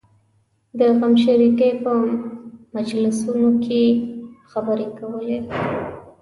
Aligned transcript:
د 0.79 0.81
غمشریکۍ 0.97 1.71
په 1.83 1.91
مجلسونو 2.75 3.49
کې 3.65 3.83
یې 3.89 4.03
خبرې 4.51 4.87
کولې. 4.99 5.37